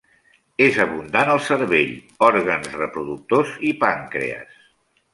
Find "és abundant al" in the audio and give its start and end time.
0.67-1.43